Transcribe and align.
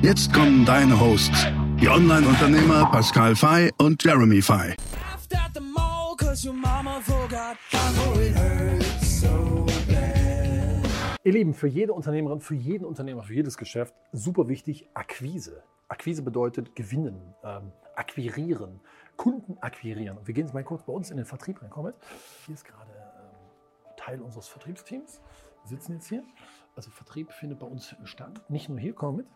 Jetzt 0.00 0.32
kommen 0.32 0.64
deine 0.64 0.98
Hosts, 1.00 1.48
die 1.80 1.88
Online-Unternehmer 1.88 2.88
Pascal 2.92 3.34
Fay 3.34 3.72
und 3.78 4.02
Jeremy 4.04 4.40
Fay. 4.40 4.76
Ihr 11.24 11.32
Lieben, 11.32 11.52
für 11.52 11.66
jede 11.66 11.92
Unternehmerin, 11.92 12.40
für 12.40 12.54
jeden 12.54 12.84
Unternehmer, 12.84 13.24
für 13.24 13.34
jedes 13.34 13.58
Geschäft 13.58 13.92
super 14.12 14.46
wichtig 14.46 14.88
Akquise. 14.94 15.64
Akquise 15.88 16.22
bedeutet 16.22 16.76
gewinnen, 16.76 17.34
ähm, 17.42 17.72
akquirieren, 17.96 18.80
Kunden 19.16 19.58
akquirieren. 19.58 20.18
Und 20.18 20.28
wir 20.28 20.34
gehen 20.34 20.46
jetzt 20.46 20.54
mal 20.54 20.62
kurz 20.62 20.84
bei 20.84 20.92
uns 20.92 21.10
in 21.10 21.16
den 21.16 21.26
Vertrieb 21.26 21.60
rein. 21.60 21.70
Komm 21.70 21.86
mit. 21.86 21.96
Hier 22.46 22.54
ist 22.54 22.64
gerade 22.64 22.92
ähm, 22.92 23.96
Teil 23.96 24.22
unseres 24.22 24.46
Vertriebsteams. 24.46 25.20
Wir 25.64 25.68
sitzen 25.76 25.94
jetzt 25.94 26.08
hier. 26.08 26.22
Also 26.76 26.88
Vertrieb 26.92 27.32
findet 27.32 27.58
bei 27.58 27.66
uns 27.66 27.96
statt. 28.04 28.40
Nicht 28.48 28.68
nur 28.68 28.78
hier, 28.78 28.92
komm 28.92 29.16
mit. 29.16 29.26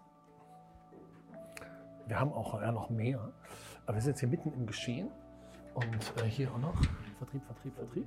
Wir 2.06 2.19
haben 2.19 2.33
auch 2.33 2.61
ja, 2.61 2.73
noch 2.73 2.91
mehr. 2.91 3.33
Aber 3.87 3.97
wir 3.97 4.02
sind 4.02 4.12
jetzt 4.12 4.20
hier 4.20 4.29
mitten 4.29 4.52
im 4.52 4.66
Geschehen. 4.66 5.10
Und 5.74 6.13
äh, 6.23 6.29
hier 6.29 6.52
auch 6.52 6.59
noch. 6.59 6.74
Vertrieb, 7.18 7.45
Vertrieb, 7.46 7.74
Vertrieb. 7.74 8.07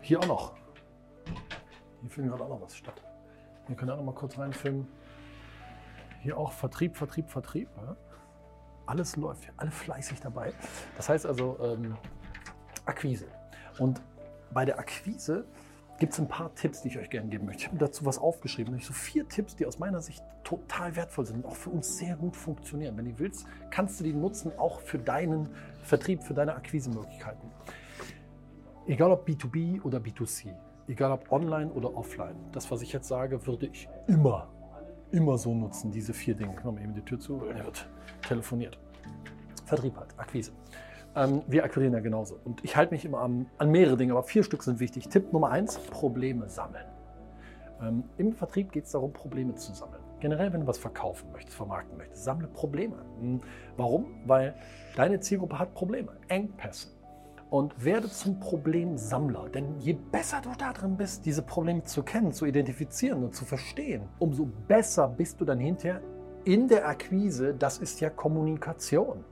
Hier 0.00 0.20
auch 0.20 0.26
noch. 0.26 0.54
Hier 2.00 2.10
findet 2.10 2.32
gerade 2.32 2.44
auch 2.44 2.48
noch 2.48 2.62
was 2.62 2.76
statt. 2.76 3.02
Wir 3.66 3.76
können 3.76 3.90
auch 3.90 3.96
noch 3.96 4.04
mal 4.04 4.14
kurz 4.14 4.38
reinfilmen. 4.38 4.88
Hier 6.20 6.36
auch 6.36 6.52
Vertrieb, 6.52 6.96
Vertrieb, 6.96 7.28
Vertrieb. 7.28 7.68
Ja. 7.76 7.96
Alles 8.86 9.16
läuft, 9.16 9.48
alle 9.56 9.70
fleißig 9.70 10.20
dabei. 10.20 10.52
Das 10.96 11.08
heißt 11.08 11.26
also 11.26 11.58
ähm, 11.62 11.96
Akquise. 12.84 13.26
Und 13.78 14.00
bei 14.52 14.64
der 14.64 14.78
Akquise 14.78 15.46
gibt 15.98 16.12
es 16.12 16.18
ein 16.18 16.28
paar 16.28 16.54
Tipps, 16.54 16.82
die 16.82 16.88
ich 16.88 16.98
euch 16.98 17.10
gerne 17.10 17.28
geben 17.28 17.46
möchte. 17.46 17.62
Ich 17.62 17.68
habe 17.68 17.78
dazu 17.78 18.04
was 18.04 18.18
aufgeschrieben, 18.18 18.72
nämlich 18.72 18.86
so 18.86 18.92
vier 18.92 19.28
Tipps, 19.28 19.54
die 19.56 19.66
aus 19.66 19.78
meiner 19.78 20.00
Sicht 20.00 20.22
total 20.42 20.96
wertvoll 20.96 21.26
sind 21.26 21.44
und 21.44 21.46
auch 21.46 21.56
für 21.56 21.70
uns 21.70 21.98
sehr 21.98 22.16
gut 22.16 22.36
funktionieren. 22.36 22.96
Wenn 22.96 23.04
du 23.04 23.18
willst, 23.18 23.46
kannst 23.70 24.00
du 24.00 24.04
die 24.04 24.12
nutzen, 24.12 24.52
auch 24.58 24.80
für 24.80 24.98
deinen 24.98 25.48
Vertrieb, 25.82 26.22
für 26.22 26.34
deine 26.34 26.54
Akquisemöglichkeiten. 26.54 27.50
Egal 28.86 29.12
ob 29.12 29.28
B2B 29.28 29.82
oder 29.82 29.98
B2C, 29.98 30.54
egal 30.88 31.12
ob 31.12 31.30
online 31.30 31.70
oder 31.70 31.96
offline. 31.96 32.36
Das, 32.50 32.70
was 32.70 32.82
ich 32.82 32.92
jetzt 32.92 33.06
sage, 33.06 33.46
würde 33.46 33.66
ich 33.66 33.88
immer, 34.08 34.48
immer 35.12 35.38
so 35.38 35.54
nutzen, 35.54 35.92
diese 35.92 36.12
vier 36.12 36.34
Dinge. 36.34 36.54
Ich 36.58 36.64
mache 36.64 36.74
mal 36.74 36.82
eben 36.82 36.94
die 36.94 37.02
Tür 37.02 37.20
zu, 37.20 37.44
er 37.44 37.64
wird 37.64 37.88
telefoniert. 38.26 38.78
Vertrieb 39.66 39.96
halt, 39.96 40.18
Akquise. 40.18 40.52
Ähm, 41.14 41.42
wir 41.46 41.64
akquirieren 41.64 41.92
ja 41.92 42.00
genauso. 42.00 42.38
Und 42.44 42.64
ich 42.64 42.76
halte 42.76 42.94
mich 42.94 43.04
immer 43.04 43.20
an, 43.20 43.46
an, 43.58 43.70
mehrere 43.70 43.96
Dinge, 43.96 44.12
aber 44.12 44.22
vier 44.22 44.42
Stück 44.42 44.62
sind 44.62 44.80
wichtig. 44.80 45.08
Tipp 45.08 45.32
Nummer 45.32 45.50
eins, 45.50 45.78
Probleme 45.78 46.48
sammeln. 46.48 46.86
Ähm, 47.82 48.04
Im 48.16 48.32
Vertrieb 48.32 48.72
geht 48.72 48.84
es 48.86 48.92
darum, 48.92 49.12
Probleme 49.12 49.54
zu 49.54 49.74
sammeln. 49.74 50.02
Generell, 50.20 50.52
wenn 50.52 50.60
du 50.62 50.66
was 50.66 50.78
verkaufen 50.78 51.30
möchtest, 51.32 51.56
vermarkten 51.56 51.98
möchtest, 51.98 52.24
sammle 52.24 52.46
Probleme. 52.46 52.96
Hm, 53.20 53.40
warum? 53.76 54.06
Weil 54.24 54.54
deine 54.96 55.20
Zielgruppe 55.20 55.58
hat 55.58 55.74
Probleme, 55.74 56.12
Engpässe. 56.28 56.88
Und 57.50 57.84
werde 57.84 58.08
zum 58.08 58.40
Problemsammler. 58.40 59.50
Denn 59.50 59.78
je 59.78 59.92
besser 59.92 60.40
du 60.40 60.48
da 60.56 60.72
drin 60.72 60.96
bist, 60.96 61.26
diese 61.26 61.42
Probleme 61.42 61.84
zu 61.84 62.02
kennen, 62.02 62.32
zu 62.32 62.46
identifizieren 62.46 63.22
und 63.22 63.34
zu 63.34 63.44
verstehen, 63.44 64.08
umso 64.18 64.46
besser 64.46 65.06
bist 65.08 65.38
du 65.38 65.44
dann 65.44 65.58
hinterher 65.58 66.00
in 66.44 66.66
der 66.66 66.88
Akquise. 66.88 67.52
Das 67.52 67.76
ist 67.76 68.00
ja 68.00 68.08
Kommunikation. 68.08 69.24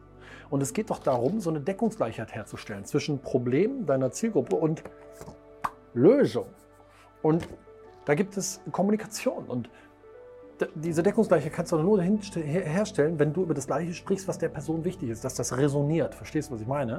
Und 0.51 0.63
es 0.63 0.73
geht 0.73 0.91
doch 0.91 0.99
darum, 0.99 1.41
so 1.41 1.51
eine 1.51 1.61
Deckungsgleichheit 1.61 2.33
herzustellen 2.35 2.85
zwischen 2.85 3.21
Problem 3.21 3.87
deiner 3.87 4.11
Zielgruppe 4.11 4.57
und 4.57 4.83
Lösung. 5.95 6.47
Und 7.23 7.47
da 8.05 8.15
gibt 8.15 8.37
es 8.37 8.61
Kommunikation. 8.73 9.45
Und 9.47 9.71
diese 10.75 11.03
Deckungsgleichheit 11.03 11.53
kannst 11.53 11.73
du 11.73 11.79
nur 11.79 12.03
herstellen, 12.03 13.19
wenn 13.19 13.33
du 13.33 13.43
über 13.43 13.55
das 13.55 13.67
Gleiche 13.67 13.95
sprichst, 13.95 14.29
was 14.29 14.39
der 14.39 14.49
Person 14.49 14.85
wichtig 14.85 15.11
ist, 15.11 15.25
dass 15.25 15.35
das 15.35 15.57
resoniert. 15.57 16.15
Verstehst 16.15 16.51
du, 16.51 16.55
was 16.55 16.61
ich 16.61 16.67
meine? 16.67 16.97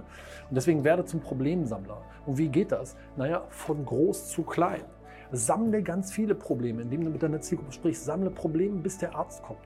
Und 0.50 0.56
deswegen 0.56 0.84
werde 0.84 1.06
zum 1.06 1.20
Problemsammler. 1.20 2.02
Und 2.26 2.38
wie 2.38 2.48
geht 2.48 2.72
das? 2.72 2.96
Naja, 3.18 3.44
von 3.50 3.86
groß 3.86 4.30
zu 4.30 4.44
klein. 4.44 4.84
Sammle 5.32 5.82
ganz 5.82 6.12
viele 6.12 6.36
Probleme, 6.36 6.82
indem 6.82 7.06
du 7.06 7.12
mit 7.12 7.24
deiner 7.24 7.40
Zielgruppe 7.40 7.72
sprichst. 7.72 8.04
Sammle 8.04 8.32
Probleme, 8.32 8.80
bis 8.80 8.98
der 8.98 9.16
Arzt 9.16 9.44
kommt. 9.44 9.60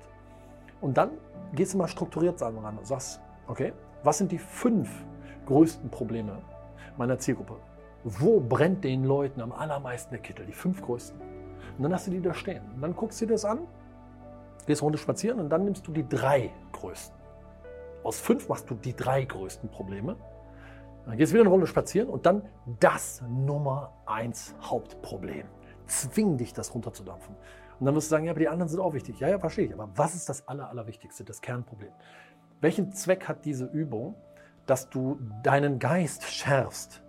Und 0.82 0.98
dann 0.98 1.12
gehst 1.54 1.74
du 1.74 1.78
mal 1.78 1.88
strukturiert 1.88 2.42
ran 2.42 2.78
und 2.78 2.86
sagst, 2.86 3.22
Okay? 3.48 3.74
Was 4.04 4.18
sind 4.18 4.32
die 4.32 4.38
fünf 4.38 4.90
größten 5.46 5.90
Probleme 5.90 6.42
meiner 6.98 7.18
Zielgruppe? 7.18 7.58
Wo 8.04 8.40
brennt 8.40 8.84
den 8.84 9.04
Leuten 9.04 9.42
am 9.42 9.52
allermeisten 9.52 10.12
der 10.12 10.22
Kittel? 10.22 10.46
Die 10.46 10.54
fünf 10.54 10.82
größten. 10.82 11.20
Und 11.20 11.84
dann 11.84 11.94
hast 11.94 12.08
du 12.08 12.12
die 12.12 12.22
da 12.22 12.34
stehen. 12.34 12.64
Und 12.76 12.82
dann 12.82 12.96
guckst 12.96 13.20
du 13.22 13.26
dir 13.26 13.34
das 13.34 13.46
an, 13.46 13.68
gehst 14.66 14.82
eine 14.82 14.86
Runde 14.86 14.98
spazieren 14.98 15.40
und 15.40 15.50
dann 15.50 15.66
nimmst 15.66 15.88
du 15.88 15.92
die 15.92 16.08
drei 16.08 16.52
größten. 16.72 17.16
Aus 18.04 18.20
fünf 18.20 18.48
machst 18.48 18.70
du 18.70 18.76
die 18.76 18.96
drei 18.96 19.26
größten 19.26 19.70
Probleme. 19.70 20.16
Dann 21.06 21.18
gehst 21.18 21.32
du 21.32 21.36
wieder 21.36 21.44
eine 21.44 21.50
Runde 21.50 21.68
spazieren 21.68 22.10
und 22.10 22.26
dann 22.26 22.44
das 22.80 23.24
Nummer 23.28 23.94
eins 24.06 24.56
Hauptproblem. 24.62 25.48
Zwing 25.88 26.38
dich, 26.38 26.54
das 26.54 26.74
runterzudampfen. 26.74 27.36
Und 27.80 27.86
dann 27.86 27.94
wirst 27.94 28.08
du 28.08 28.12
sagen, 28.12 28.26
ja, 28.26 28.32
aber 28.32 28.40
die 28.40 28.48
anderen 28.48 28.70
sind 28.70 28.80
auch 28.80 28.94
wichtig. 28.94 29.20
Ja, 29.20 29.28
ja, 29.28 29.40
verstehe 29.40 29.66
ich. 29.66 29.74
Aber 29.74 29.90
was 29.96 30.16
ist 30.16 30.30
das 30.30 30.48
Aller, 30.48 30.70
Allerwichtigste, 30.70 31.24
das 31.24 31.42
Kernproblem? 31.42 31.92
Welchen 32.62 32.92
Zweck 32.92 33.28
hat 33.28 33.46
diese 33.46 33.66
Übung? 33.66 34.16
Dass 34.66 34.90
du 34.90 35.20
deinen 35.44 35.78
Geist 35.78 36.24
schärfst, 36.24 37.04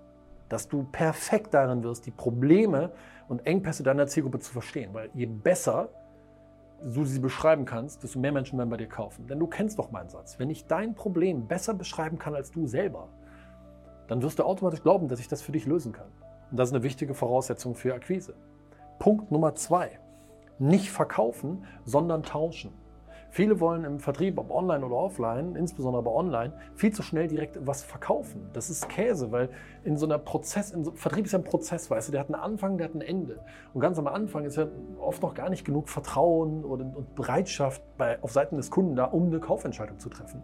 dass 0.48 0.68
du 0.68 0.84
perfekt 0.84 1.54
darin 1.54 1.82
wirst, 1.82 2.04
die 2.04 2.10
Probleme 2.10 2.92
und 3.28 3.46
Engpässe 3.46 3.82
deiner 3.82 4.06
Zielgruppe 4.06 4.40
zu 4.40 4.52
verstehen. 4.52 4.92
Weil 4.92 5.10
je 5.14 5.26
besser 5.26 5.88
du 6.82 7.04
sie 7.04 7.18
beschreiben 7.18 7.64
kannst, 7.64 8.02
desto 8.02 8.18
mehr 8.18 8.32
Menschen 8.32 8.58
werden 8.58 8.70
bei 8.70 8.76
dir 8.76 8.88
kaufen. 8.88 9.26
Denn 9.26 9.38
du 9.38 9.46
kennst 9.46 9.78
doch 9.78 9.90
meinen 9.90 10.10
Satz. 10.10 10.38
Wenn 10.38 10.50
ich 10.50 10.66
dein 10.66 10.94
Problem 10.94 11.46
besser 11.46 11.74
beschreiben 11.74 12.18
kann 12.18 12.34
als 12.34 12.50
du 12.50 12.66
selber, 12.66 13.08
dann 14.08 14.22
wirst 14.22 14.38
du 14.38 14.44
automatisch 14.44 14.82
glauben, 14.82 15.08
dass 15.08 15.20
ich 15.20 15.28
das 15.28 15.42
für 15.42 15.52
dich 15.52 15.66
lösen 15.66 15.92
kann. 15.92 16.08
Und 16.50 16.58
das 16.58 16.68
ist 16.68 16.74
eine 16.74 16.84
wichtige 16.84 17.14
Voraussetzung 17.14 17.74
für 17.74 17.94
Akquise. 17.94 18.34
Punkt 18.98 19.32
Nummer 19.32 19.54
zwei. 19.54 19.98
Nicht 20.58 20.90
verkaufen, 20.90 21.64
sondern 21.84 22.22
tauschen. 22.22 22.72
Viele 23.36 23.60
wollen 23.60 23.84
im 23.84 23.98
Vertrieb, 23.98 24.38
ob 24.38 24.50
online 24.50 24.82
oder 24.82 24.96
offline, 24.96 25.56
insbesondere 25.56 25.98
aber 25.98 26.14
online, 26.14 26.54
viel 26.74 26.90
zu 26.94 27.02
schnell 27.02 27.28
direkt 27.28 27.58
was 27.66 27.82
verkaufen. 27.82 28.48
Das 28.54 28.70
ist 28.70 28.88
Käse, 28.88 29.30
weil 29.30 29.50
in 29.84 29.98
so 29.98 30.06
einer 30.06 30.16
Prozess, 30.16 30.70
in 30.70 30.84
so, 30.84 30.92
Vertrieb 30.92 31.26
ist 31.26 31.32
ja 31.32 31.40
ein 31.40 31.44
Prozess, 31.44 31.90
weißt 31.90 32.08
du, 32.08 32.12
der 32.12 32.22
hat 32.22 32.28
einen 32.28 32.42
Anfang, 32.42 32.78
der 32.78 32.88
hat 32.88 32.94
ein 32.94 33.02
Ende. 33.02 33.40
Und 33.74 33.82
ganz 33.82 33.98
am 33.98 34.06
Anfang 34.06 34.46
ist 34.46 34.56
ja 34.56 34.68
oft 34.98 35.20
noch 35.20 35.34
gar 35.34 35.50
nicht 35.50 35.66
genug 35.66 35.90
Vertrauen 35.90 36.64
oder, 36.64 36.86
und 36.86 37.14
Bereitschaft 37.14 37.82
bei, 37.98 38.22
auf 38.22 38.32
Seiten 38.32 38.56
des 38.56 38.70
Kunden 38.70 38.96
da, 38.96 39.04
um 39.04 39.26
eine 39.26 39.38
Kaufentscheidung 39.38 39.98
zu 39.98 40.08
treffen. 40.08 40.42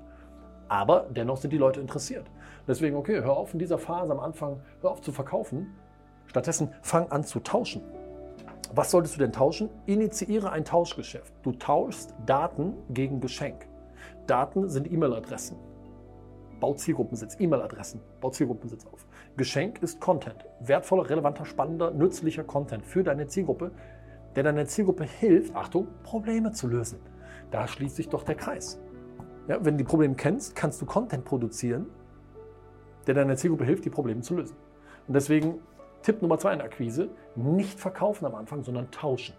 Aber 0.68 1.06
dennoch 1.08 1.38
sind 1.38 1.50
die 1.50 1.58
Leute 1.58 1.80
interessiert. 1.80 2.30
Deswegen, 2.68 2.94
okay, 2.96 3.22
hör 3.22 3.38
auf 3.38 3.54
in 3.54 3.58
dieser 3.58 3.78
Phase 3.78 4.12
am 4.12 4.20
Anfang, 4.20 4.60
hör 4.82 4.90
auf 4.90 5.00
zu 5.00 5.12
verkaufen. 5.12 5.72
Stattdessen 6.26 6.74
fang 6.82 7.10
an 7.10 7.24
zu 7.24 7.40
tauschen. 7.40 7.80
Was 8.74 8.90
solltest 8.90 9.16
du 9.16 9.18
denn 9.18 9.32
tauschen? 9.32 9.68
Initiiere 9.84 10.50
ein 10.50 10.64
Tauschgeschäft. 10.64 11.34
Du 11.42 11.52
tauschst 11.52 12.14
Daten 12.24 12.72
gegen 12.88 13.20
Geschenk. 13.20 13.68
Daten 14.26 14.70
sind 14.70 14.90
E-Mail-Adressen. 14.90 15.58
Bau 16.58 16.72
Zielgruppensitz, 16.72 17.36
E-Mail-Adressen, 17.38 18.00
bau 18.20 18.30
Zielgruppensitz 18.30 18.86
auf. 18.86 19.06
Geschenk 19.36 19.82
ist 19.82 20.00
Content. 20.00 20.46
Wertvoller, 20.60 21.10
relevanter, 21.10 21.44
spannender, 21.44 21.90
nützlicher 21.90 22.44
Content 22.44 22.86
für 22.86 23.02
deine 23.02 23.26
Zielgruppe, 23.26 23.72
der 24.36 24.44
deiner 24.44 24.64
Zielgruppe 24.64 25.04
hilft, 25.04 25.54
Achtung, 25.54 25.88
Probleme 26.02 26.52
zu 26.52 26.68
lösen. 26.68 27.00
Da 27.50 27.68
schließt 27.68 27.96
sich 27.96 28.08
doch 28.08 28.22
der 28.22 28.36
Kreis. 28.36 28.80
Ja, 29.48 29.62
wenn 29.62 29.74
du 29.74 29.78
die 29.78 29.88
Probleme 29.88 30.14
kennst, 30.14 30.54
kannst 30.56 30.80
du 30.80 30.86
Content 30.86 31.26
produzieren, 31.26 31.86
der 33.06 33.16
deiner 33.16 33.36
Zielgruppe 33.36 33.64
hilft, 33.64 33.84
die 33.84 33.90
Probleme 33.90 34.22
zu 34.22 34.36
lösen. 34.36 34.56
Und 35.08 35.14
deswegen 35.14 35.56
Tipp 36.02 36.22
Nummer 36.22 36.38
zwei 36.38 36.52
in 36.52 36.58
der 36.58 36.66
Akquise, 36.66 37.08
nicht 37.36 37.78
verkaufen 37.78 38.26
am 38.26 38.34
Anfang, 38.34 38.62
sondern 38.62 38.90
tauschen. 38.90 39.34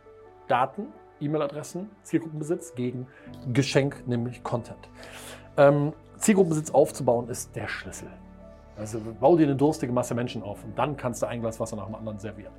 Daten, 0.48 0.88
E-Mail-Adressen, 1.20 1.90
Zielgruppenbesitz 2.04 2.76
gegen 2.76 3.08
Geschenk, 3.52 4.08
nämlich 4.08 4.44
Content. 4.44 4.90
Ähm, 5.58 5.94
Zielgruppenbesitz 6.18 6.72
aufzubauen 6.72 7.28
ist 7.30 7.56
der 7.56 7.68
Schlüssel. 7.68 8.10
Also 8.78 9.00
bau 9.20 9.38
dir 9.38 9.44
eine 9.44 9.56
durstige 9.56 9.94
Masse 9.94 10.16
Menschen 10.16 10.42
auf 10.42 10.64
und 10.64 10.78
dann 10.78 10.98
kannst 10.98 11.22
du 11.22 11.28
ein 11.28 11.42
Glas 11.42 11.60
Wasser 11.60 11.76
nach 11.76 11.86
dem 11.86 11.96
anderen 11.96 12.20
servieren. 12.20 12.54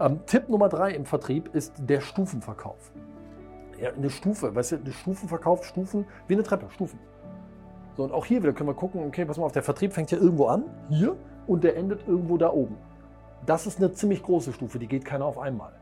Ähm, 0.00 0.20
Tipp 0.26 0.48
Nummer 0.48 0.68
drei 0.68 0.92
im 0.92 1.04
Vertrieb 1.04 1.54
ist 1.54 1.74
der 1.78 2.00
Stufenverkauf. 2.00 2.92
Ja, 3.80 3.92
eine 3.92 4.10
Stufe, 4.10 4.54
weißt 4.54 4.72
du, 4.72 4.76
eine 4.76 4.92
Stufenverkauf, 4.92 5.64
Stufen, 5.64 6.06
wie 6.26 6.34
eine 6.34 6.42
Treppe, 6.42 6.70
Stufen. 6.70 6.98
So, 7.96 8.04
und 8.04 8.12
auch 8.12 8.24
hier 8.24 8.42
wieder 8.42 8.52
können 8.52 8.68
wir 8.68 8.74
gucken, 8.74 9.04
okay, 9.06 9.24
pass 9.24 9.38
mal 9.38 9.46
auf, 9.46 9.52
der 9.52 9.62
Vertrieb 9.62 9.92
fängt 9.92 10.10
ja 10.10 10.18
irgendwo 10.18 10.46
an, 10.46 10.64
hier, 10.88 11.16
und 11.48 11.64
der 11.64 11.76
endet 11.76 12.06
irgendwo 12.06 12.36
da 12.36 12.52
oben. 12.52 12.76
Das 13.46 13.66
ist 13.66 13.78
eine 13.78 13.92
ziemlich 13.92 14.22
große 14.22 14.52
Stufe, 14.52 14.78
die 14.78 14.86
geht 14.86 15.04
keiner 15.04 15.24
auf 15.24 15.38
einmal. 15.38 15.72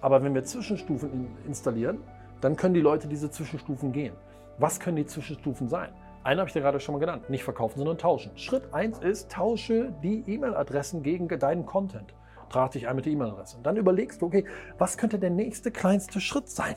Aber 0.00 0.22
wenn 0.22 0.34
wir 0.34 0.44
Zwischenstufen 0.44 1.28
installieren, 1.46 1.98
dann 2.40 2.56
können 2.56 2.74
die 2.74 2.80
Leute 2.80 3.08
diese 3.08 3.30
Zwischenstufen 3.30 3.92
gehen. 3.92 4.14
Was 4.58 4.78
können 4.78 4.96
die 4.96 5.06
Zwischenstufen 5.06 5.68
sein? 5.68 5.90
Eine 6.22 6.40
habe 6.40 6.48
ich 6.48 6.52
dir 6.52 6.60
gerade 6.60 6.80
schon 6.80 6.94
mal 6.94 6.98
genannt. 6.98 7.30
Nicht 7.30 7.44
verkaufen, 7.44 7.78
sondern 7.78 7.98
tauschen. 7.98 8.36
Schritt 8.36 8.74
1 8.74 8.98
ist, 8.98 9.30
tausche 9.30 9.92
die 10.02 10.24
E-Mail-Adressen 10.26 11.02
gegen 11.02 11.28
deinen 11.28 11.64
Content. 11.64 12.14
Trag 12.50 12.72
dich 12.72 12.88
ein 12.88 12.96
mit 12.96 13.06
der 13.06 13.12
E-Mail-Adresse. 13.12 13.56
Und 13.56 13.66
dann 13.66 13.76
überlegst 13.76 14.20
du, 14.20 14.26
okay, 14.26 14.44
was 14.78 14.96
könnte 14.96 15.18
der 15.18 15.30
nächste 15.30 15.70
kleinste 15.70 16.20
Schritt 16.20 16.48
sein? 16.48 16.76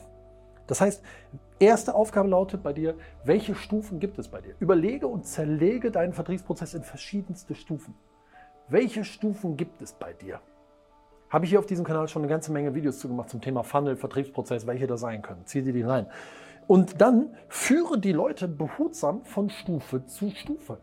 Das 0.66 0.80
heißt, 0.80 1.02
erste 1.58 1.94
Aufgabe 1.94 2.28
lautet 2.28 2.62
bei 2.62 2.72
dir, 2.72 2.94
welche 3.24 3.54
Stufen 3.54 4.00
gibt 4.00 4.18
es 4.18 4.28
bei 4.28 4.40
dir? 4.40 4.54
Überlege 4.58 5.06
und 5.06 5.26
zerlege 5.26 5.90
deinen 5.90 6.12
Vertriebsprozess 6.12 6.74
in 6.74 6.82
verschiedenste 6.82 7.54
Stufen. 7.54 7.94
Welche 8.68 9.04
Stufen 9.04 9.56
gibt 9.56 9.82
es 9.82 9.92
bei 9.92 10.12
dir? 10.12 10.40
Habe 11.30 11.44
ich 11.44 11.50
hier 11.50 11.58
auf 11.58 11.66
diesem 11.66 11.84
Kanal 11.84 12.08
schon 12.08 12.22
eine 12.22 12.30
ganze 12.30 12.52
Menge 12.52 12.74
Videos 12.74 12.98
zu 12.98 13.08
gemacht 13.08 13.30
zum 13.30 13.40
Thema 13.40 13.62
Funnel, 13.62 13.96
Vertriebsprozess, 13.96 14.66
welche 14.66 14.86
da 14.86 14.96
sein 14.96 15.22
können. 15.22 15.46
Zieh 15.46 15.62
dir 15.62 15.72
die 15.72 15.82
rein. 15.82 16.06
Und 16.66 17.00
dann 17.00 17.34
führe 17.48 17.98
die 17.98 18.12
Leute 18.12 18.48
behutsam 18.48 19.24
von 19.24 19.50
Stufe 19.50 20.06
zu 20.06 20.30
Stufe. 20.30 20.78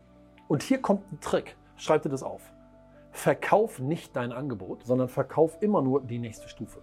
Und 0.48 0.62
hier 0.62 0.82
kommt 0.82 1.10
ein 1.12 1.20
Trick. 1.20 1.56
Schreib 1.76 2.02
dir 2.02 2.10
das 2.10 2.22
auf. 2.22 2.52
Verkauf 3.12 3.78
nicht 3.78 4.14
dein 4.14 4.32
Angebot, 4.32 4.84
sondern 4.84 5.08
verkauf 5.08 5.56
immer 5.60 5.82
nur 5.82 6.02
die 6.02 6.18
nächste 6.18 6.48
Stufe. 6.48 6.82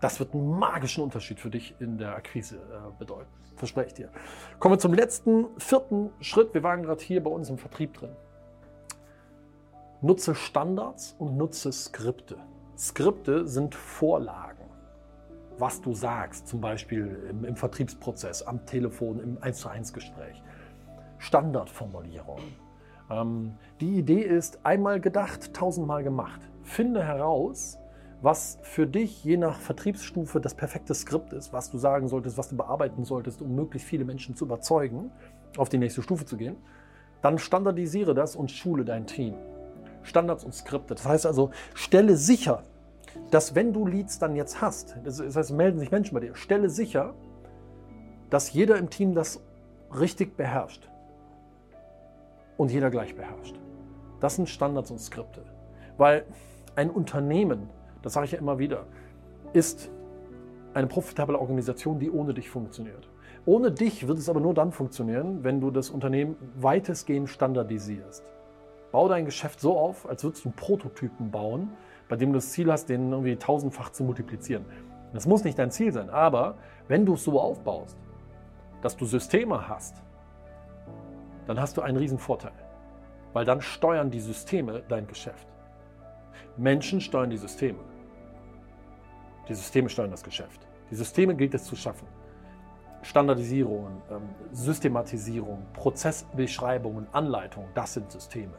Das 0.00 0.20
wird 0.20 0.34
einen 0.34 0.58
magischen 0.58 1.02
Unterschied 1.02 1.40
für 1.40 1.50
dich 1.50 1.74
in 1.80 1.98
der 1.98 2.14
Akquise 2.14 2.56
äh, 2.56 2.98
bedeuten. 2.98 3.30
Verspreche 3.56 3.88
ich 3.88 3.94
dir. 3.94 4.10
Kommen 4.58 4.74
wir 4.74 4.78
zum 4.78 4.92
letzten, 4.92 5.46
vierten 5.58 6.10
Schritt. 6.20 6.52
Wir 6.52 6.62
waren 6.62 6.82
gerade 6.82 7.02
hier 7.02 7.22
bei 7.22 7.30
uns 7.30 7.48
im 7.48 7.56
Vertrieb 7.56 7.94
drin. 7.94 8.14
Nutze 10.02 10.34
Standards 10.34 11.16
und 11.18 11.38
nutze 11.38 11.72
Skripte. 11.72 12.36
Skripte 12.76 13.48
sind 13.48 13.74
Vorlagen. 13.74 14.66
Was 15.58 15.80
du 15.80 15.94
sagst, 15.94 16.48
zum 16.48 16.60
Beispiel 16.60 17.26
im, 17.30 17.46
im 17.46 17.56
Vertriebsprozess, 17.56 18.42
am 18.42 18.66
Telefon, 18.66 19.20
im 19.20 19.42
1 19.42 19.58
zu 19.58 19.70
1 19.70 19.94
Gespräch. 19.94 20.42
Standardformulierungen. 21.16 22.56
Ähm, 23.10 23.54
die 23.80 23.96
Idee 23.96 24.20
ist 24.20 24.60
einmal 24.64 25.00
gedacht, 25.00 25.54
tausendmal 25.54 26.02
gemacht. 26.02 26.42
Finde 26.62 27.02
heraus, 27.02 27.78
was 28.20 28.58
für 28.60 28.86
dich 28.86 29.24
je 29.24 29.38
nach 29.38 29.58
Vertriebsstufe 29.58 30.42
das 30.42 30.54
perfekte 30.54 30.94
Skript 30.94 31.32
ist, 31.32 31.54
was 31.54 31.70
du 31.70 31.78
sagen 31.78 32.08
solltest, 32.08 32.36
was 32.36 32.50
du 32.50 32.56
bearbeiten 32.56 33.04
solltest, 33.04 33.40
um 33.40 33.54
möglichst 33.54 33.88
viele 33.88 34.04
Menschen 34.04 34.36
zu 34.36 34.44
überzeugen, 34.44 35.10
auf 35.56 35.70
die 35.70 35.78
nächste 35.78 36.02
Stufe 36.02 36.26
zu 36.26 36.36
gehen. 36.36 36.56
Dann 37.22 37.38
standardisiere 37.38 38.12
das 38.12 38.36
und 38.36 38.50
schule 38.50 38.84
dein 38.84 39.06
Team. 39.06 39.36
Standards 40.06 40.44
und 40.44 40.54
Skripte. 40.54 40.94
Das 40.94 41.06
heißt 41.06 41.26
also, 41.26 41.50
stelle 41.74 42.16
sicher, 42.16 42.62
dass 43.30 43.54
wenn 43.54 43.72
du 43.72 43.86
Leads 43.86 44.18
dann 44.18 44.36
jetzt 44.36 44.60
hast, 44.60 44.96
das 45.04 45.20
heißt, 45.20 45.52
melden 45.52 45.78
sich 45.78 45.90
Menschen 45.90 46.14
bei 46.14 46.20
dir, 46.20 46.34
stelle 46.34 46.70
sicher, 46.70 47.14
dass 48.30 48.52
jeder 48.52 48.76
im 48.76 48.90
Team 48.90 49.14
das 49.14 49.40
richtig 49.98 50.36
beherrscht 50.36 50.88
und 52.56 52.70
jeder 52.70 52.90
gleich 52.90 53.14
beherrscht. 53.14 53.56
Das 54.20 54.36
sind 54.36 54.48
Standards 54.48 54.90
und 54.90 54.98
Skripte. 54.98 55.42
Weil 55.96 56.24
ein 56.74 56.90
Unternehmen, 56.90 57.68
das 58.02 58.14
sage 58.14 58.26
ich 58.26 58.32
ja 58.32 58.38
immer 58.38 58.58
wieder, 58.58 58.86
ist 59.52 59.90
eine 60.74 60.86
profitable 60.86 61.38
Organisation, 61.38 61.98
die 61.98 62.10
ohne 62.10 62.34
dich 62.34 62.50
funktioniert. 62.50 63.08
Ohne 63.46 63.70
dich 63.70 64.08
wird 64.08 64.18
es 64.18 64.28
aber 64.28 64.40
nur 64.40 64.54
dann 64.54 64.72
funktionieren, 64.72 65.44
wenn 65.44 65.60
du 65.60 65.70
das 65.70 65.88
Unternehmen 65.88 66.36
weitestgehend 66.56 67.28
standardisierst. 67.28 68.24
Bau 68.92 69.08
dein 69.08 69.24
Geschäft 69.24 69.60
so 69.60 69.78
auf, 69.78 70.08
als 70.08 70.22
würdest 70.22 70.44
du 70.44 70.48
einen 70.48 70.56
Prototypen 70.56 71.30
bauen, 71.30 71.70
bei 72.08 72.16
dem 72.16 72.32
du 72.32 72.38
das 72.38 72.52
Ziel 72.52 72.70
hast, 72.70 72.88
den 72.88 73.10
irgendwie 73.10 73.36
tausendfach 73.36 73.90
zu 73.90 74.04
multiplizieren. 74.04 74.64
Das 75.12 75.26
muss 75.26 75.44
nicht 75.44 75.58
dein 75.58 75.70
Ziel 75.70 75.92
sein, 75.92 76.10
aber 76.10 76.56
wenn 76.88 77.04
du 77.04 77.14
es 77.14 77.24
so 77.24 77.40
aufbaust, 77.40 77.96
dass 78.82 78.96
du 78.96 79.04
Systeme 79.04 79.68
hast, 79.68 80.02
dann 81.46 81.60
hast 81.60 81.76
du 81.76 81.82
einen 81.82 81.96
riesen 81.96 82.18
Vorteil, 82.18 82.52
weil 83.32 83.44
dann 83.44 83.60
steuern 83.60 84.10
die 84.10 84.20
Systeme 84.20 84.82
dein 84.88 85.06
Geschäft. 85.06 85.46
Menschen 86.56 87.00
steuern 87.00 87.30
die 87.30 87.36
Systeme. 87.36 87.78
Die 89.48 89.54
Systeme 89.54 89.88
steuern 89.88 90.10
das 90.10 90.22
Geschäft. 90.22 90.66
Die 90.90 90.96
Systeme 90.96 91.34
gilt 91.34 91.54
es 91.54 91.64
zu 91.64 91.76
schaffen. 91.76 92.06
Standardisierungen, 93.02 94.02
ähm, 94.10 94.22
Systematisierung, 94.52 95.66
Prozessbeschreibungen, 95.72 97.06
Anleitungen, 97.12 97.68
das 97.74 97.94
sind 97.94 98.10
Systeme 98.10 98.54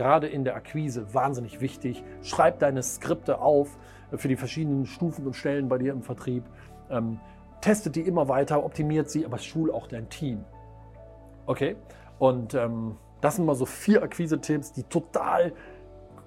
gerade 0.00 0.28
in 0.28 0.44
der 0.44 0.56
Akquise 0.56 1.12
wahnsinnig 1.12 1.60
wichtig. 1.60 2.02
Schreib 2.22 2.58
deine 2.58 2.82
Skripte 2.82 3.38
auf 3.38 3.76
für 4.14 4.28
die 4.28 4.36
verschiedenen 4.36 4.86
Stufen 4.86 5.26
und 5.26 5.34
Stellen 5.34 5.68
bei 5.68 5.76
dir 5.76 5.92
im 5.92 6.02
Vertrieb. 6.02 6.44
Ähm, 6.88 7.20
testet 7.60 7.96
die 7.96 8.00
immer 8.00 8.26
weiter, 8.26 8.64
optimiert 8.64 9.10
sie, 9.10 9.26
aber 9.26 9.36
schul 9.36 9.70
auch 9.70 9.86
dein 9.88 10.08
Team. 10.08 10.42
Okay? 11.44 11.76
Und 12.18 12.54
ähm, 12.54 12.96
das 13.20 13.36
sind 13.36 13.44
mal 13.44 13.54
so 13.54 13.66
vier 13.66 14.02
Akquise-Tipps, 14.02 14.72
die 14.72 14.84
total 14.84 15.52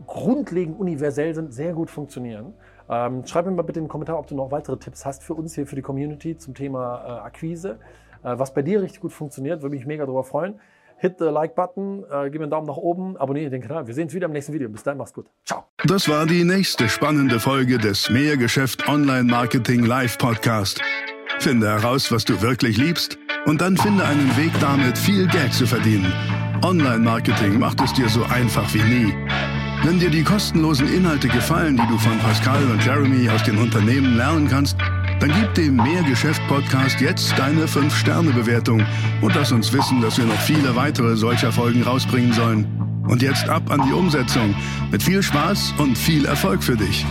grundlegend 0.05 0.79
universell 0.79 1.33
sind, 1.33 1.51
sehr 1.51 1.73
gut 1.73 1.89
funktionieren. 1.89 2.53
Ähm, 2.87 3.25
schreib 3.25 3.47
mir 3.47 3.53
mal 3.53 3.63
bitte 3.63 3.79
in 3.79 3.85
den 3.85 3.89
Kommentar, 3.89 4.19
ob 4.19 4.27
du 4.27 4.35
noch 4.35 4.51
weitere 4.51 4.77
Tipps 4.77 5.03
hast 5.03 5.23
für 5.23 5.33
uns 5.33 5.55
hier, 5.55 5.65
für 5.65 5.75
die 5.75 5.81
Community 5.81 6.37
zum 6.37 6.53
Thema 6.53 7.03
äh, 7.03 7.09
Akquise. 7.21 7.79
Äh, 8.21 8.37
was 8.37 8.53
bei 8.53 8.61
dir 8.61 8.83
richtig 8.83 9.01
gut 9.01 9.13
funktioniert, 9.13 9.63
würde 9.63 9.75
mich 9.75 9.87
mega 9.87 10.05
darüber 10.05 10.23
freuen 10.23 10.59
hit 11.03 11.17
the 11.19 11.25
Like-Button, 11.25 12.05
äh, 12.09 12.29
gib 12.29 12.39
mir 12.39 12.45
einen 12.45 12.51
Daumen 12.51 12.65
nach 12.65 12.77
oben, 12.77 13.17
abonniere 13.17 13.49
den 13.49 13.61
Kanal. 13.61 13.85
Wir 13.85 13.93
sehen 13.93 14.05
uns 14.05 14.13
wieder 14.13 14.27
im 14.27 14.31
nächsten 14.31 14.53
Video. 14.53 14.69
Bis 14.69 14.83
dann, 14.83 14.97
mach's 14.97 15.13
gut. 15.13 15.27
Ciao. 15.45 15.65
Das 15.85 16.07
war 16.07 16.25
die 16.25 16.45
nächste 16.45 16.87
spannende 16.87 17.41
Folge 17.41 17.77
des 17.77 18.09
Mehrgeschäft 18.09 18.87
Online 18.87 19.23
Marketing 19.23 19.83
Live 19.83 20.17
Podcast. 20.17 20.81
Finde 21.39 21.67
heraus, 21.67 22.09
was 22.09 22.23
du 22.23 22.41
wirklich 22.41 22.77
liebst 22.77 23.17
und 23.45 23.59
dann 23.59 23.75
finde 23.75 24.05
einen 24.05 24.35
Weg 24.37 24.51
damit, 24.61 24.97
viel 24.97 25.27
Geld 25.27 25.53
zu 25.53 25.67
verdienen. 25.67 26.11
Online-Marketing 26.63 27.59
macht 27.59 27.81
es 27.81 27.91
dir 27.91 28.07
so 28.07 28.23
einfach 28.23 28.73
wie 28.73 28.83
nie. 28.83 29.13
Wenn 29.83 29.99
dir 29.99 30.09
die 30.09 30.23
kostenlosen 30.23 30.87
Inhalte 30.93 31.27
gefallen, 31.27 31.75
die 31.75 31.87
du 31.87 31.97
von 31.97 32.17
Pascal 32.19 32.63
und 32.71 32.85
Jeremy 32.85 33.27
aus 33.29 33.43
den 33.43 33.57
Unternehmen 33.57 34.15
lernen 34.15 34.47
kannst, 34.47 34.77
dann 35.19 35.31
gib 35.39 35.53
dem 35.55 35.75
Mehrgeschäft-Podcast 35.77 36.99
jetzt 37.01 37.33
deine 37.37 37.65
5-Sterne-Bewertung 37.65 38.85
und 39.21 39.35
lass 39.35 39.51
uns 39.51 39.71
wissen, 39.73 40.01
dass 40.01 40.17
wir 40.17 40.25
noch 40.25 40.39
viele 40.41 40.75
weitere 40.75 41.15
solcher 41.15 41.51
Folgen 41.51 41.83
rausbringen 41.83 42.33
sollen. 42.33 42.65
Und 43.07 43.21
jetzt 43.21 43.49
ab 43.49 43.69
an 43.69 43.81
die 43.85 43.93
Umsetzung. 43.93 44.55
Mit 44.91 45.03
viel 45.03 45.21
Spaß 45.21 45.73
und 45.77 45.97
viel 45.97 46.25
Erfolg 46.25 46.63
für 46.63 46.77
dich. 46.77 47.05